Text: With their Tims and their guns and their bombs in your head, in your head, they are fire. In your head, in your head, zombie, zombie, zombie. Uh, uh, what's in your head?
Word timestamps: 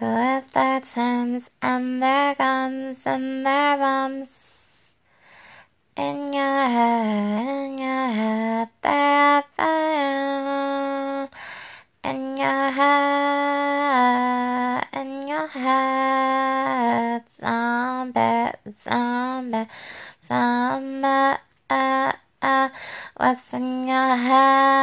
With 0.00 0.52
their 0.52 0.80
Tims 0.80 1.50
and 1.60 2.02
their 2.02 2.34
guns 2.34 3.02
and 3.04 3.44
their 3.44 3.76
bombs 3.76 4.28
in 5.96 6.32
your 6.32 6.42
head, 6.42 7.46
in 7.46 7.78
your 7.78 8.06
head, 8.06 8.70
they 8.82 8.88
are 8.88 9.44
fire. 9.54 11.28
In 12.04 12.36
your 12.36 12.70
head, 12.78 13.68
in 14.94 15.28
your 15.28 15.46
head, 15.48 17.24
zombie, 17.38 18.52
zombie, 18.82 19.68
zombie. 20.26 21.38
Uh, 21.68 22.12
uh, 22.40 22.68
what's 23.16 23.52
in 23.52 23.86
your 23.86 24.16
head? 24.16 24.81